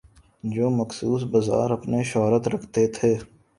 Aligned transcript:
جو 0.43 0.69
مخصوص 0.69 1.23
بازار 1.23 1.69
اپنی 1.71 2.03
شہرت 2.03 2.47
رکھتے 2.47 2.87
تھے۔ 2.87 3.15